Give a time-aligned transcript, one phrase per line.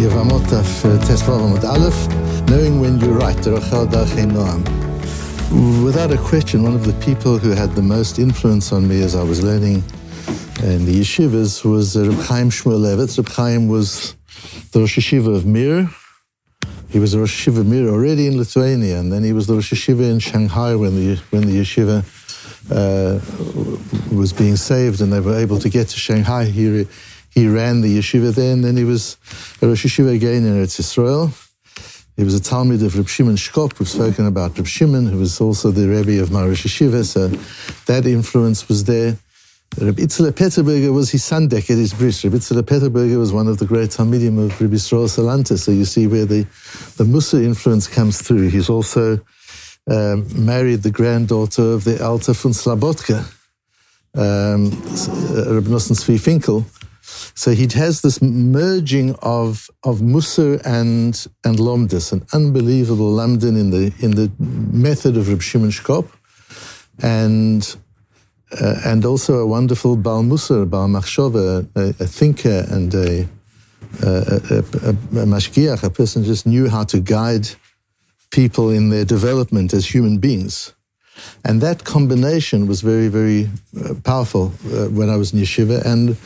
[0.00, 0.40] Yevamot
[1.00, 3.36] Tesvav Aleph, knowing when you're right,
[5.84, 9.14] Without a question, one of the people who had the most influence on me as
[9.14, 9.84] I was learning
[10.62, 13.18] in the yeshivas was Reb Chaim Shmulevitz.
[13.18, 14.16] Reb Chaim was
[14.72, 15.90] the Rosh Yeshiva of Mir.
[16.88, 19.54] He was the Rosh Yeshiva of Mir already in Lithuania, and then he was the
[19.54, 22.06] Rosh Yeshiva in Shanghai when the when the yeshiva
[22.70, 23.20] uh,
[24.16, 26.46] was being saved, and they were able to get to Shanghai.
[26.46, 26.86] He
[27.30, 29.16] he ran the yeshiva there, and then he was
[29.62, 31.32] a Rosh Yeshiva again in Eretz Israel.
[32.16, 33.78] He was a Talmud of Reb Shimon Shkop.
[33.78, 37.28] We've spoken about Reb Shimon, who was also the Rebbe of my Rosh Yeshiva, so
[37.86, 39.16] that influence was there.
[39.78, 42.24] Reb Itzler Peterberger was his son, Decker, his bris.
[42.24, 45.84] Reb Itzler Peterberger was one of the great Talmidim of Reb Yisrael Salanta, so you
[45.84, 46.44] see where the,
[46.96, 48.48] the Musa influence comes through.
[48.48, 49.20] He's also
[49.88, 53.20] um, married the granddaughter of the Alta von Slabotka,
[54.14, 54.70] um,
[55.54, 56.66] Reb Nosson Tzvi Finkel,
[57.40, 63.70] so he has this merging of of Musar and and Lomdus, an unbelievable lamdin in
[63.70, 64.30] the in the
[64.88, 66.06] method of Reb Shimon Shkop,
[67.02, 67.62] and
[68.60, 73.26] uh, and also a wonderful Baal Musar, Baal Machshova, a, a, thinker and a,
[74.02, 77.48] a, a, a mashgiach, a person just knew how to guide
[78.30, 80.74] people in their development as human beings.
[81.44, 85.84] And that combination was very, very uh, powerful uh, when I was in yeshiva.
[85.84, 86.16] And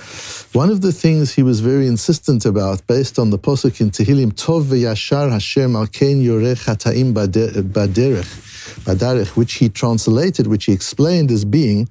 [0.54, 4.32] one of the things he was very insistent about, based on the posuk in Tehillim,
[4.32, 11.44] Tov v'yashar Hashem al ken yorech hataim baderech, which he translated, which he explained as
[11.44, 11.88] being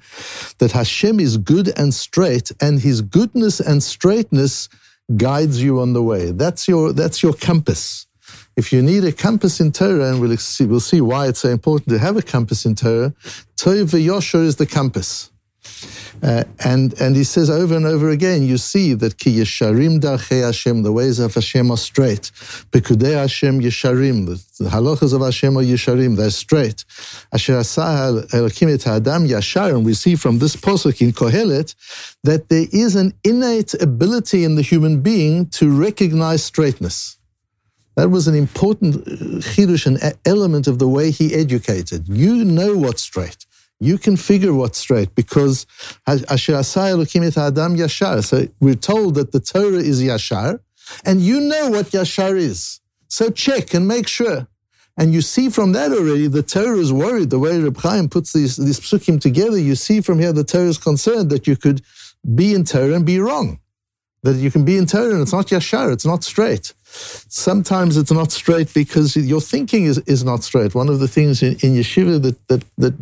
[0.57, 4.69] that Hashem is good and straight, and His goodness and straightness
[5.17, 6.31] guides you on the way.
[6.31, 8.07] That's your that's your compass.
[8.55, 11.49] If you need a compass in Torah, and we'll see, we'll see why it's so
[11.49, 13.13] important to have a compass in Torah,
[13.57, 15.31] Tov v'yosher is the compass.
[16.21, 20.45] Uh, and and he says over and over again, you see that ki yesharim darchei
[20.45, 22.31] Hashem, the ways of Hashem are straight.
[22.71, 24.27] Bekudei Hashem yesharim,
[24.57, 26.85] the halachas of Hashem are yesharim, they're straight.
[27.33, 31.75] Asher asah elokim et adam yashar, and we see from this posuk in Kohelet
[32.23, 37.17] that there is an innate ability in the human being to recognize straightness.
[37.95, 42.07] That was an important uh, chidush, an element of the way he educated.
[42.07, 43.45] You know what's straight.
[43.79, 45.65] You can figure what's straight because
[46.07, 48.23] Asher Adam Yashar.
[48.23, 50.59] So we're told that the Torah is Yashar,
[51.05, 52.79] and you know what Yashar is.
[53.07, 54.47] So check and make sure.
[54.97, 57.29] And you see from that already, the Torah is worried.
[57.31, 60.67] The way Reb Chaim puts these, these psukim together, you see from here the Torah
[60.67, 61.81] is concerned that you could
[62.35, 63.59] be in Torah and be wrong.
[64.21, 66.73] That you can be in Torah and it's not Yashar, it's not straight.
[66.93, 70.75] Sometimes it's not straight because your thinking is, is not straight.
[70.75, 72.93] One of the things in, in yeshiva that, that, that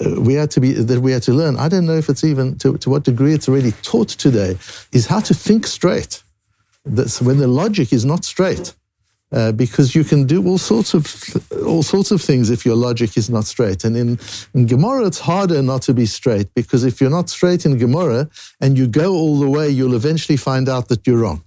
[0.00, 1.56] uh, we had to be that we had to learn.
[1.56, 4.56] I don't know if it's even to, to what degree it's already taught today.
[4.92, 6.22] Is how to think straight.
[6.84, 8.72] That's when the logic is not straight,
[9.32, 11.04] uh, because you can do all sorts of
[11.66, 13.84] all sorts of things if your logic is not straight.
[13.84, 14.18] And in,
[14.54, 18.30] in Gemara, it's harder not to be straight because if you're not straight in Gemara
[18.60, 21.42] and you go all the way, you'll eventually find out that you're wrong.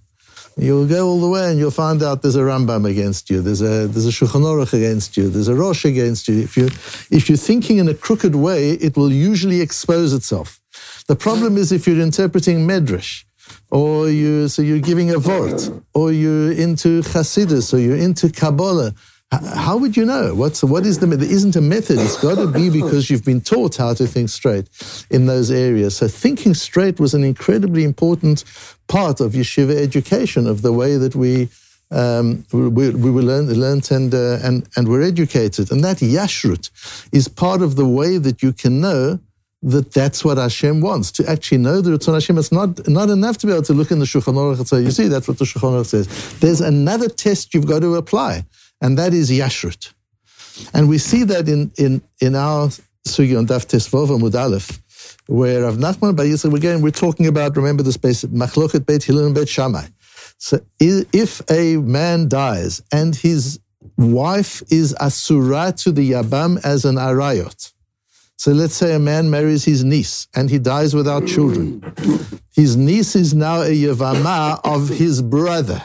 [0.56, 3.60] You'll go all the way and you'll find out there's a Rambam against you, there's
[3.60, 6.40] a there's a Shulchan Aruch against you, there's a Rosh against you.
[6.42, 6.66] If you
[7.10, 10.60] if you're thinking in a crooked way, it will usually expose itself.
[11.08, 13.24] The problem is if you're interpreting Medrash,
[13.70, 18.94] or you so you're giving a vort, or you're into Chassidus, or you're into Kabbalah
[19.38, 20.34] how would you know?
[20.34, 21.98] What's what is the there isn't a method.
[21.98, 24.68] It's got to be because you've been taught how to think straight
[25.10, 25.96] in those areas.
[25.96, 28.44] So thinking straight was an incredibly important
[28.86, 31.48] part of yeshiva education of the way that we
[31.90, 35.70] um, we, we were learned, learned and uh, and and were educated.
[35.70, 36.70] And that yashrut
[37.12, 39.20] is part of the way that you can know
[39.64, 41.10] that that's what Hashem wants.
[41.12, 43.90] To actually know the Ratzon Hashem, it's not, not enough to be able to look
[43.90, 46.38] in the Shulchan Aruch and say, you see, that's what the Shulchan Aruch says.
[46.40, 48.44] There's another test you've got to apply
[48.84, 49.94] and that is Yashrut.
[50.74, 52.68] And we see that in, in, in our
[53.08, 54.78] Sugi on Daf Tesvov Amud Aleph,
[55.26, 59.24] where Rav Nachman Bar Yisrael, again, we're talking about, remember the space, Machloket Beit Hillel
[59.24, 59.86] and Beit Shammai.
[60.36, 63.58] So if a man dies and his
[63.96, 67.72] wife is asura to the Yabam as an arayot,
[68.36, 71.82] so let's say a man marries his niece and he dies without children.
[72.52, 75.82] His niece is now a Yavama of his brother,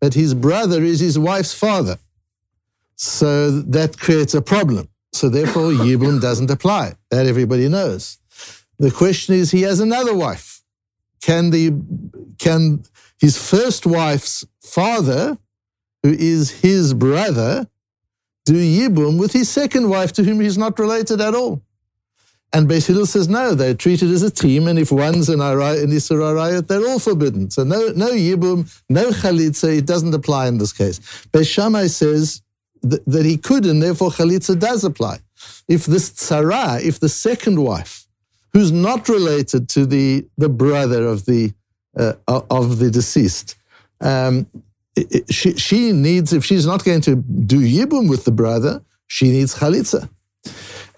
[0.00, 1.98] but his brother is his wife's father.
[2.96, 4.88] So that creates a problem.
[5.12, 6.94] So therefore, Yibum doesn't apply.
[7.10, 8.18] That everybody knows.
[8.78, 10.62] The question is, he has another wife.
[11.20, 11.72] Can the
[12.38, 12.82] can
[13.18, 15.38] his first wife's father,
[16.02, 17.68] who is his brother,
[18.44, 21.62] do Yibum with his second wife, to whom he's not related at all?
[22.52, 25.84] And Beis Hillel says no, they're treated as a team, and if one's an Arayat
[25.84, 27.50] and Isser Arayat, they're all forbidden.
[27.50, 30.98] So no, no Yibum, no Chalitza, it doesn't apply in this case.
[31.32, 32.42] Beis Shammai says
[32.88, 35.18] th- that he could, and therefore Chalitza does apply.
[35.68, 38.06] If this Tzara, if the second wife,
[38.52, 41.52] who's not related to the, the brother of the,
[41.98, 43.56] uh, of the deceased,
[44.00, 44.46] um,
[45.30, 49.54] she, she needs, if she's not going to do Yibum with the brother, she needs
[49.54, 50.08] Chalitza.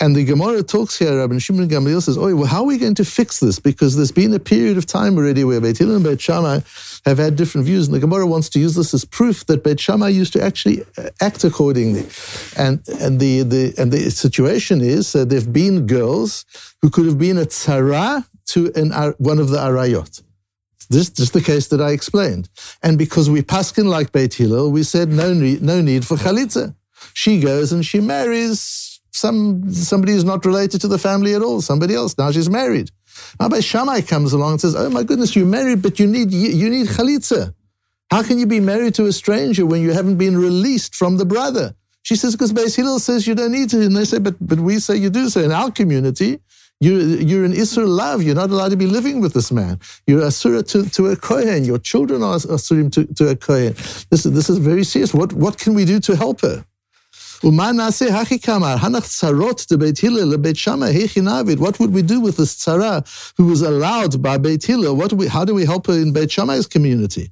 [0.00, 2.96] And the Gemara talks here, Rabbi Shimon Gamliel says, oh, well, how are we going
[2.96, 3.60] to fix this?
[3.60, 6.60] Because there's been a period of time already where Beit Hillel and Beit Shammai
[7.06, 7.86] have had different views.
[7.86, 10.82] And the Gemara wants to use this as proof that Beit Shammai used to actually
[10.98, 12.06] uh, act accordingly.
[12.56, 16.44] And, and, the, the, and the situation is uh, there have been girls
[16.82, 20.22] who could have been a tzara to an, one of the arayot.
[20.90, 22.48] This, this is the case that I explained.
[22.82, 26.74] And because we paskin like Beit Hillel, we said no need, no need for chalitza.
[27.14, 31.60] She goes and she marries some somebody who's not related to the family at all,
[31.60, 32.18] somebody else.
[32.18, 32.90] Now she's married.
[33.40, 36.68] Rabbi Shammai comes along and says, "Oh my goodness, you're married, but you need you
[36.68, 37.54] need chalitza.
[38.10, 41.24] How can you be married to a stranger when you haven't been released from the
[41.24, 44.36] brother?" She says, "Because Beis Hillel says you don't need to," and they say, "But
[44.40, 46.40] but we say you do." So in our community,
[46.80, 46.98] you,
[47.30, 48.22] you're an Israel love.
[48.22, 49.80] You're not allowed to be living with this man.
[50.06, 51.64] You're Asura to, to a Kohen.
[51.64, 53.74] Your children are Asurim to, to a Kohen.
[54.10, 55.14] This, this is very serious.
[55.14, 56.64] What, what can we do to help her?
[61.58, 63.04] What would we do with this tzara
[63.36, 64.96] who was allowed by Beit Hillel?
[64.96, 67.30] What do we, how do we help her in Beit Shammai's community?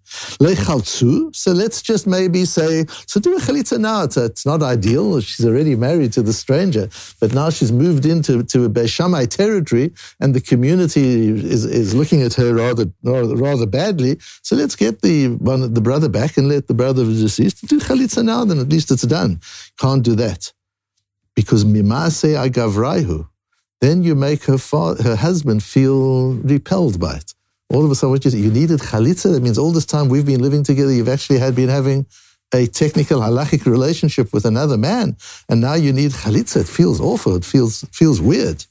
[1.33, 4.03] So let's just maybe say, so do a chalitza now.
[4.03, 5.19] It's, it's not ideal.
[5.23, 9.25] She's already married to the stranger, but now she's moved into to a Beit Shammai
[9.25, 14.19] territory and the community is, is looking at her rather, rather, rather badly.
[14.43, 17.67] So let's get the, one, the brother back and let the brother of the deceased
[17.67, 19.41] do chalitza now, then at least it's done.
[19.83, 20.53] Can't do that.
[21.35, 23.29] Because mimase agavraihu,
[23.81, 24.59] then you make her,
[25.09, 27.35] her husband feel repelled by it.
[27.69, 29.33] All of a sudden, what you say, you needed chalitza.
[29.33, 32.07] That means all this time we've been living together, you've actually had been having
[32.55, 35.17] a technical halachic relationship with another man,
[35.49, 36.61] and now you need chalitza.
[36.61, 37.35] It feels awful.
[37.35, 38.65] It feels feels weird.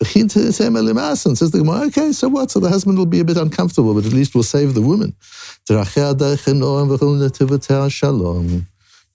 [0.00, 2.50] And says the Gemara, okay, so what?
[2.50, 5.16] So the husband will be a bit uncomfortable, but at least we'll save the woman.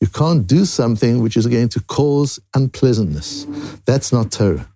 [0.02, 3.46] You can't do something which is going to cause unpleasantness.
[3.86, 4.68] That's not Torah.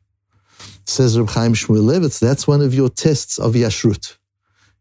[0.86, 4.18] Says Reb Chaim Shmulevitz, that's one of your tests of Yashrut.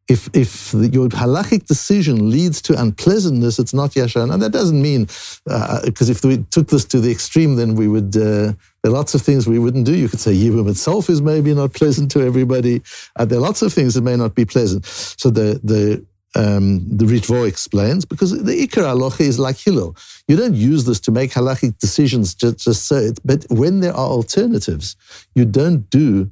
[0.07, 4.29] If, if the, your halachic decision leads to unpleasantness, it's not Yashar.
[4.29, 7.89] Now, that doesn't mean, because uh, if we took this to the extreme, then we
[7.89, 8.53] would, uh,
[8.83, 9.97] there are lots of things we wouldn't do.
[9.97, 12.83] You could say Yibum itself is maybe not pleasant to everybody.
[13.17, 14.85] Uh, there are lots of things that may not be pleasant.
[14.85, 19.97] So the, the um, the Ritvo explains, because the Ikar halacha is like Hillel.
[20.29, 23.93] You don't use this to make halachic decisions just, just so it, but when there
[23.93, 24.97] are alternatives,
[25.35, 26.31] you don't do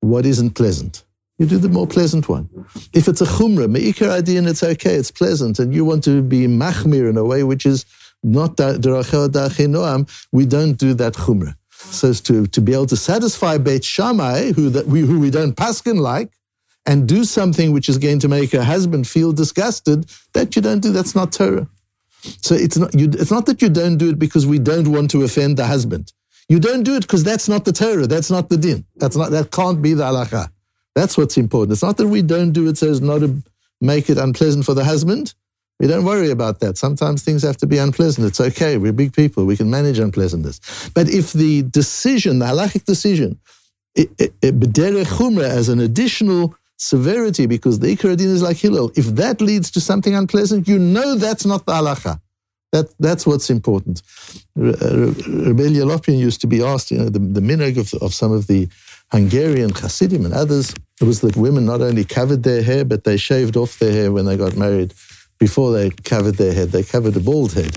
[0.00, 1.04] what isn't pleasant.
[1.38, 2.48] You do the more pleasant one.
[2.92, 6.46] If it's a chumrah, me'ikar adin, it's okay, it's pleasant, and you want to be
[6.46, 7.86] machmir in a way which is
[8.22, 11.54] not derachel noam, we don't do that chumrah.
[11.70, 15.56] So to, to be able to satisfy Beit Shammai, who, that we, who we don't
[15.56, 16.30] paskin like,
[16.86, 20.80] and do something which is going to make her husband feel disgusted, that you don't
[20.80, 20.90] do.
[20.90, 21.68] That's not Torah.
[22.42, 25.10] So it's not, you, it's not that you don't do it because we don't want
[25.12, 26.12] to offend the husband.
[26.48, 28.06] You don't do it because that's not the Torah.
[28.06, 28.84] That's not the din.
[28.96, 30.48] That's not, that can't be the halacha.
[30.94, 31.72] That's what's important.
[31.72, 33.42] It's not that we don't do it so as not to
[33.80, 35.34] make it unpleasant for the husband.
[35.78, 36.76] We don't worry about that.
[36.76, 38.26] Sometimes things have to be unpleasant.
[38.26, 38.76] It's okay.
[38.76, 39.46] We're big people.
[39.46, 40.90] We can manage unpleasantness.
[40.92, 43.40] But if the decision, the halachic decision,
[43.94, 48.90] it, it, as an additional severity because the Ikar Adin is like Hillel.
[48.96, 52.20] If that leads to something unpleasant, you know that's not the halacha.
[52.72, 54.02] That, that's what's important.
[54.58, 55.12] Uh,
[55.48, 58.46] Rebbe Lopian used to be asked, you know, the, the minhag of, of some of
[58.46, 58.68] the
[59.12, 63.16] Hungarian Hasidim and others, it was that women not only covered their hair, but they
[63.16, 64.94] shaved off their hair when they got married.
[65.38, 67.76] Before they covered their head, they covered a bald head.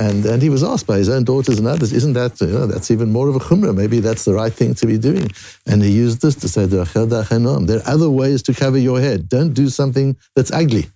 [0.00, 2.66] And, and he was asked by his own daughters and others, isn't that, you know,
[2.66, 3.76] that's even more of a chumrah.
[3.76, 5.28] Maybe that's the right thing to be doing.
[5.66, 9.28] And he used this to say, there are other ways to cover your head.
[9.28, 10.86] Don't do something that's ugly.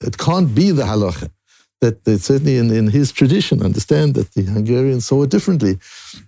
[0.00, 1.30] It can't be the halacha.
[1.80, 5.78] That, that certainly in, in his tradition, understand that the Hungarians saw it differently.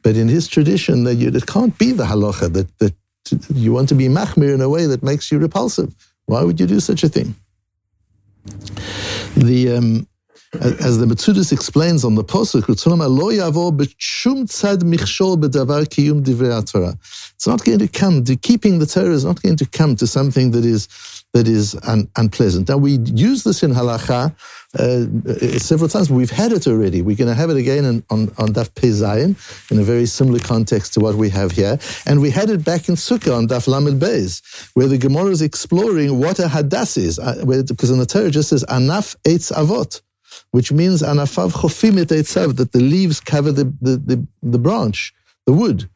[0.05, 2.95] But in his tradition, that you, it can't be the halacha that, that
[3.53, 5.93] you want to be machmir in a way that makes you repulsive.
[6.27, 7.35] Why would you do such a thing?
[9.37, 10.07] The um,
[10.61, 12.87] as the Metzudas explains on the Posuk, It's
[17.47, 20.51] not going to come, to keeping the Torah is not going to come to something
[20.51, 20.89] that is
[21.33, 22.69] that is un, unpleasant.
[22.69, 24.37] Now, we use this in halacha
[24.79, 27.01] uh, several times, we've had it already.
[27.01, 30.41] We're going to have it again in, on, on Daf Pezayin in a very similar
[30.41, 31.79] context to what we have here.
[32.07, 35.41] And we had it back in Sukkah on Daf Lamed Beis, where the Gemara is
[35.41, 39.17] exploring what a hadas is, uh, where, because in the Torah it just says, Anaf
[39.25, 40.03] Eitz Avot
[40.51, 42.09] which means anafav chofim et
[42.57, 45.15] that the leaves cover the, the, the, the branch,
[45.47, 45.89] the wood.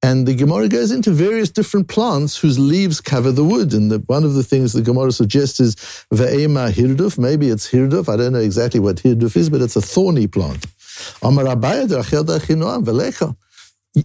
[0.00, 3.74] And the Gemara goes into various different plants whose leaves cover the wood.
[3.74, 5.74] And the, one of the things the Gemara suggests is
[6.14, 7.18] ve'ema hirduf.
[7.18, 8.08] Maybe it's hirduf.
[8.08, 10.64] I don't know exactly what hirduf is, but it's a thorny plant.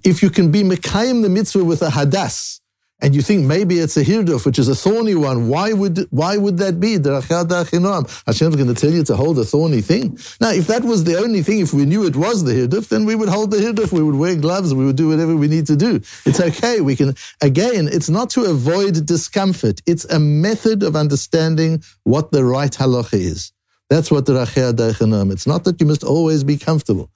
[0.03, 2.59] If you can be Mekayim the mitzvah with a hadas,
[3.03, 6.37] and you think maybe it's a hirduf, which is a thorny one, why would why
[6.37, 6.93] would that be?
[6.93, 10.17] Hashem's going to tell you to hold a thorny thing.
[10.39, 13.03] Now, if that was the only thing, if we knew it was the hirduf, then
[13.03, 15.67] we would hold the hirduf, we would wear gloves, we would do whatever we need
[15.67, 15.95] to do.
[16.25, 16.79] It's okay.
[16.79, 19.81] We can, again, it's not to avoid discomfort.
[19.85, 23.51] It's a method of understanding what the right halacha is.
[23.89, 27.11] That's what the Rachea It's not that you must always be comfortable.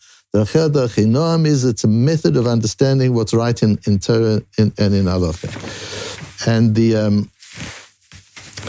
[0.46, 5.06] The Chinam is it's a method of understanding what's right in, in Torah and in
[5.06, 6.48] halacha.
[6.48, 7.32] And the um,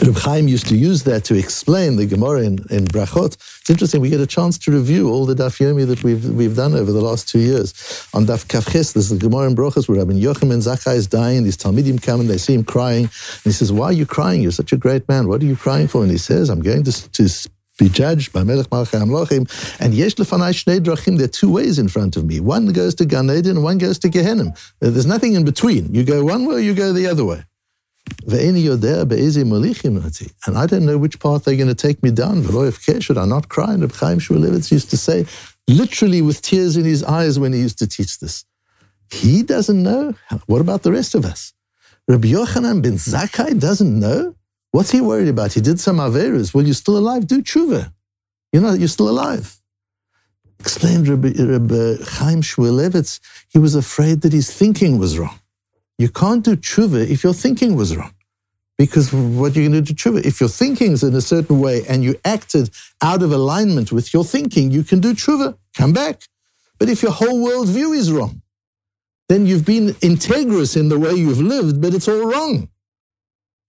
[0.01, 3.35] Reb Chaim used to use that to explain the Gemara in, in Brachot.
[3.35, 6.55] It's interesting, we get a chance to review all the Daf Yomi that we've, we've
[6.55, 8.07] done over the last two years.
[8.13, 11.43] On Daf Kavches, there's the Gemara in Brachos where Rabbi Yochanan ben Zakkai is dying,
[11.43, 13.03] these Talmidim come and they see him crying.
[13.03, 14.41] And he says, why are you crying?
[14.41, 15.27] You're such a great man.
[15.27, 16.01] What are you crying for?
[16.01, 17.49] And he says, I'm going to, to
[17.79, 19.49] be judged by Melech Malchei Amlochim.
[19.79, 22.39] And yesh lefanai shnei drachim, there are two ways in front of me.
[22.39, 24.53] One goes to Gan Eden and one goes to Gehenna.
[24.79, 25.93] There's nothing in between.
[25.93, 27.43] You go one way, you go the other way.
[28.27, 28.33] And
[30.57, 32.43] I don't know which path they're going to take me down.
[33.01, 33.73] Should I not cry?
[33.73, 35.25] And Reb Chaim Shmulevitz used to say,
[35.67, 38.45] literally with tears in his eyes when he used to teach this.
[39.11, 40.15] He doesn't know.
[40.47, 41.53] What about the rest of us?
[42.07, 44.35] Rabbi Yochanan ben Zakkai doesn't know.
[44.71, 45.53] What's he worried about?
[45.53, 46.53] He did some Averas.
[46.53, 47.27] Well, you're still alive.
[47.27, 47.91] Do tshuva.
[48.53, 49.59] You know, you're still alive.
[50.59, 55.39] Explained Rabbi, Rabbi Chaim Shmulevitz, he was afraid that his thinking was wrong.
[55.97, 58.13] You can't do tshuva if your thinking was wrong.
[58.77, 61.59] Because what are you're going to do tshuva, if your thinking is in a certain
[61.59, 62.69] way and you acted
[63.01, 66.23] out of alignment with your thinking, you can do tshuva, come back.
[66.77, 68.41] But if your whole worldview is wrong,
[69.27, 72.69] then you've been integrous in the way you've lived, but it's all wrong.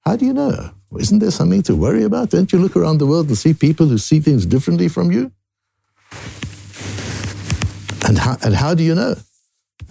[0.05, 0.71] How do you know?
[0.99, 2.31] Isn't there something to worry about?
[2.31, 5.31] Don't you look around the world and see people who see things differently from you?
[8.07, 9.15] And how, and how do you know?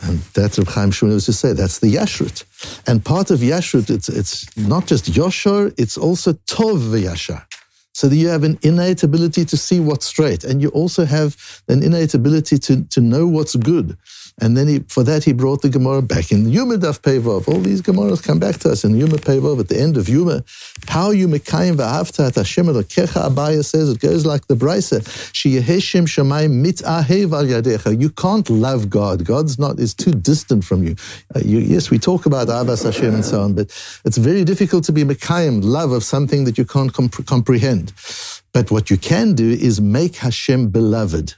[0.01, 1.53] And that's what Chaim was to say.
[1.53, 2.43] That's the Yashrut.
[2.87, 7.45] And part of Yashrut, it's, it's not just Yoshor, it's also Tov v'Yashar.
[7.93, 10.43] So that you have an innate ability to see what's straight.
[10.43, 13.97] And you also have an innate ability to, to know what's good.
[14.41, 17.47] And then he, for that, he brought the Gemara back in Yuma Daf Pevov.
[17.47, 20.43] All these Gemaras come back to us in Yuma Pevov at the end of Yuma.
[20.87, 25.01] How you mekayim v'ahavta at Hashem Kecha Abaye says it goes like the Brisa.
[25.33, 27.99] Sheyeheshem shamayim mit'ahev al yadecha.
[27.99, 29.25] You can't love God.
[29.25, 30.95] God's not is too distant from you.
[31.35, 31.59] Uh, you.
[31.59, 33.67] Yes, we talk about Abbas Hashem and so on, but
[34.05, 37.93] it's very difficult to be mekayim love of something that you can't comp- comprehend.
[38.53, 41.35] But what you can do is make Hashem beloved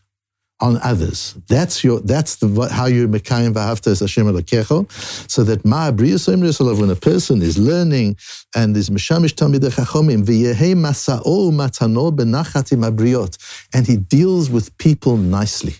[0.62, 1.36] on others.
[1.48, 2.00] That's your.
[2.00, 4.89] That's the how you mekayim v'ahavta Hashem Elokecho.
[5.30, 8.18] So that ma when a person is learning
[8.56, 13.38] and is mishamish talmidei chachomim v'yehei masao matano benachatim abriot,
[13.74, 15.75] and he deals with people nicely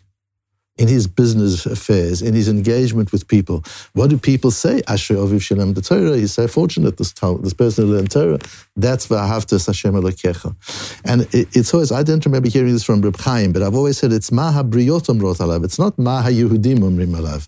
[0.78, 3.64] in his business affairs, in his engagement with people.
[3.94, 4.82] What do people say?
[4.88, 6.18] Ashrei Oviv Shalem the Torah.
[6.18, 8.40] He's so fortunate, this, this person who learned Torah.
[8.76, 11.02] That's V'ahavtas Hashem Elokecha.
[11.06, 13.98] And it, it's always, I don't remember hearing this from Reb Chaim, but I've always
[13.98, 15.64] said it's Maha Briot Omrot Alav.
[15.64, 17.48] It's not Maha Yehudim Omrim Alav.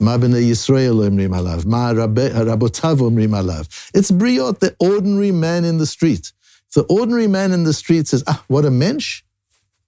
[0.00, 1.64] Ma b'nei Yisrael omrim alav.
[1.64, 3.90] Ma rabotav omrim alav.
[3.94, 6.32] It's briot, the ordinary man in the street.
[6.74, 9.22] the ordinary man in the street says, ah, what a mensch,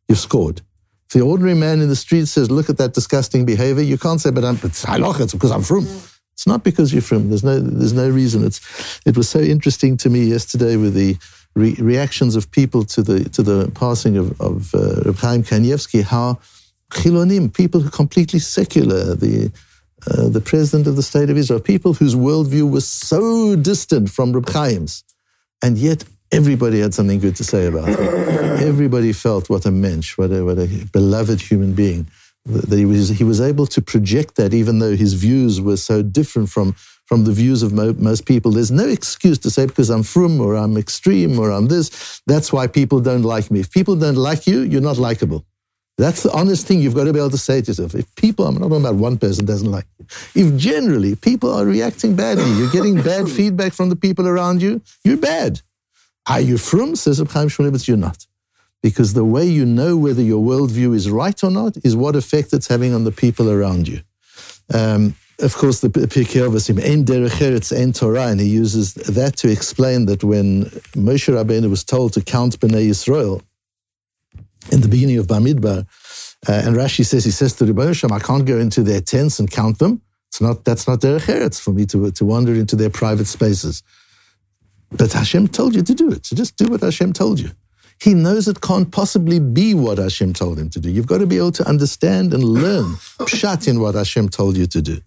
[0.09, 0.63] you've scored.
[1.07, 4.21] If the ordinary man in the street says, look at that disgusting behavior, you can't
[4.21, 5.87] say, but I'm, it's it's because I'm from.
[6.33, 7.29] It's not because you're from.
[7.29, 8.45] There's no, there's no reason.
[8.45, 11.17] It's, it was so interesting to me yesterday with the
[11.55, 16.03] re- reactions of people to the, to the passing of, of uh, Reb Chaim Kanievsky,
[16.03, 16.39] how
[16.91, 19.53] chilonim, people who are completely secular, the,
[20.11, 24.33] uh, the president of the state of Israel, people whose worldview was so distant from
[24.33, 25.05] Reb Chaim's,
[25.63, 26.05] and yet
[26.37, 27.99] everybody had something good to say about him.
[28.69, 32.07] everybody felt what a mensch, what a, what a beloved human being.
[32.45, 36.03] That he was, he was able to project that even though his views were so
[36.03, 36.75] different from,
[37.07, 38.53] from the views of mo- most people.
[38.53, 42.53] There's no excuse to say because I'm from or I'm extreme or I'm this, that's
[42.53, 43.61] why people don't like me.
[43.61, 45.45] If people don't like you, you're not likable.
[45.99, 47.95] That's the honest thing you've got to be able to say to yourself.
[47.95, 50.07] If people, I'm not talking about one person doesn't like you.
[50.35, 54.83] If generally people are reacting badly, you're getting bad feedback from the people around you,
[55.05, 55.63] you're bad.
[56.29, 56.97] Are you from?
[56.97, 58.27] Says Reb Chaim Shmulevitz, you're not.
[58.83, 62.53] Because the way you know whether your worldview is right or not is what effect
[62.53, 64.01] it's having on the people around you.
[64.73, 69.37] Um, of course, the Pirkei Avos, "En derech eretz, en Torah," and he uses that
[69.37, 70.65] to explain that when
[70.95, 73.43] Moshe Rabbeinu was told to count Bnei Yisrael
[74.73, 75.87] in the beginning of Bamidbar,
[76.49, 79.39] uh, and Rashi says he says to Rebbeinu Shem, "I can't go into their tents
[79.39, 80.01] and count them.
[80.29, 83.83] It's not that's not derech eretz for me to to wander into their private spaces."
[84.91, 87.51] But Hashem told you to do it, so just do what Hashem told you.
[88.01, 90.91] He knows it can't possibly be what Hashem told him to do.
[90.91, 92.85] You've got to be able to understand and learn
[93.21, 94.99] pshat in what Hashem told you to do.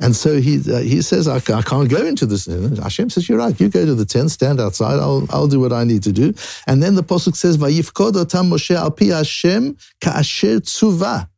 [0.00, 2.46] And so he uh, he says, I, I, can't go into this.
[2.46, 3.58] And Hashem says, You're right.
[3.58, 4.98] You go to the tent, stand outside.
[4.98, 6.34] I'll I'll do what I need to do.
[6.66, 11.28] And then the pasuk says, Vayifkod otam Moshe al pi Hashem ka'asher tzuva.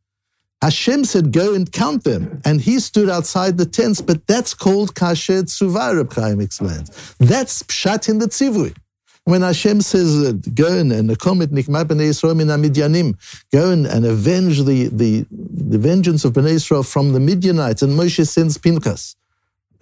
[0.61, 2.41] Hashem said, Go and count them.
[2.43, 7.15] And he stood outside the tents, but that's called kasher tzuva, Reb Chaim explains.
[7.19, 8.75] That's pshat in the tzivui.
[9.25, 13.13] When Hashem says, uh, go and, Nakomit Nikmat B'nai Yisrael min Midyanim,
[13.51, 17.99] go and, and avenge the, the, the vengeance of Bnei Israel from the Midianites, and
[17.99, 19.17] Moshe sends Pinchas.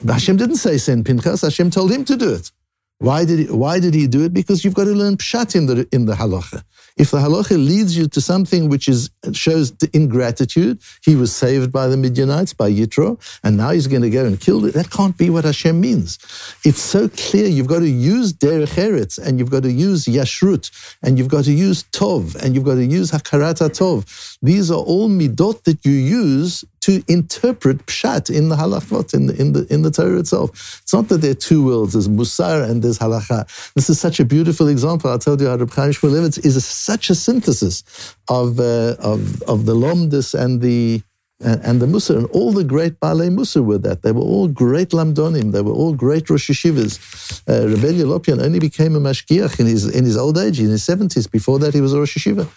[0.04, 2.52] Hashem didn't say send Pinchas, Hashem told him to do it.
[3.00, 4.34] Why did he, why did he do it?
[4.34, 6.64] Because you've got to learn pshat in the, in the halacha.
[6.98, 11.88] If the halacha leads you to something which is shows ingratitude, he was saved by
[11.88, 14.76] the Midianites, by Yitro, and now he's going to go and kill it.
[14.76, 16.20] That can't be what Hashem means.
[16.64, 17.48] It's so clear.
[17.48, 20.72] You've got to use derech eretz, and you've got to use yashrut,
[21.04, 24.38] and you've got to use tov, and you've got to use hakarata tov.
[24.42, 29.36] These are all midot that you use to interpret pshat in the halachot, in the,
[29.42, 30.50] in the, in the Torah itself.
[30.84, 33.40] It's not that there are two worlds, there's musar and there's halacha.
[33.74, 35.12] This is such a beautiful example.
[35.12, 37.84] I told you how Reb Chaim Shmulevitz is a, such a synthesis
[38.30, 41.02] of, uh, of, of the lomdus and the,
[41.44, 44.04] and, and the Musa, and all the great Balei Musa were that.
[44.04, 45.52] They were all great Lamdonim.
[45.52, 47.44] They were all great Rosh Yeshivas.
[47.48, 50.84] Uh, Rebbe Lopian only became a Mashgiach in his, in his old age, in his
[50.84, 51.30] 70s.
[51.30, 52.48] Before that, he was a Rosh Yeshiva.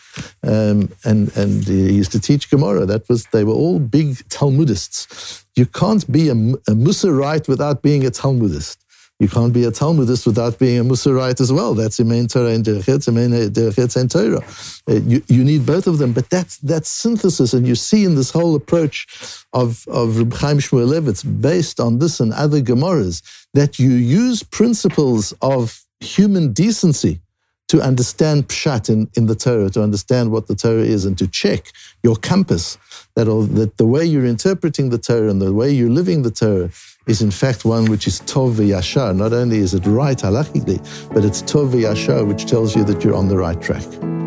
[0.45, 2.87] Um, and, and he used to teach Gemara.
[2.87, 5.45] That was, they were all big Talmudists.
[5.57, 8.85] You can't be a, a Mussarite without being a Talmudist.
[9.19, 11.75] You can't be a Talmudist without being a Musarite as well.
[11.75, 14.45] That's main Torah and Derech main Derech and Torah.
[14.89, 18.15] Uh, you, you need both of them, but that's that synthesis, and you see in
[18.15, 23.23] this whole approach of of Reb Chaim Shmulevitz based on this and other Gemaras
[23.55, 27.21] that you use principles of human decency
[27.69, 31.27] to understand pshat in, in the Torah, to understand what the Torah is, and to
[31.27, 32.79] check your compass
[33.15, 36.31] that, all, that the way you're interpreting the Torah and the way you're living the
[36.31, 36.71] Torah
[37.09, 39.17] is in fact one which is tov v'yashar.
[39.17, 40.79] Not only is it right halachically,
[41.13, 44.18] but it's tov v'yashar, which tells you that you're on the right track.